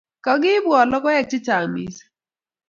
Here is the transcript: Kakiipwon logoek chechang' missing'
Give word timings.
Kakiipwon 0.23 0.87
logoek 0.93 1.27
chechang' 1.31 1.71
missing' 1.73 2.11